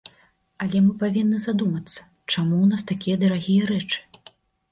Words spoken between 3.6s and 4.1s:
рэчы.